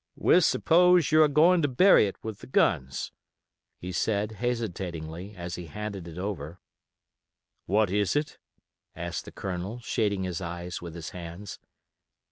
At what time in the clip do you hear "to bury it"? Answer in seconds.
1.61-2.15